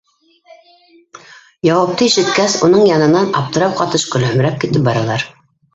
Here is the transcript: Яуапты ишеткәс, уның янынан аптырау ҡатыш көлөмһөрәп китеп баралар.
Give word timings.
Яуапты 1.69 2.07
ишеткәс, 2.07 2.59
уның 2.69 2.89
янынан 2.93 3.31
аптырау 3.43 3.79
ҡатыш 3.83 4.11
көлөмһөрәп 4.17 4.63
китеп 4.67 4.91
баралар. 4.93 5.33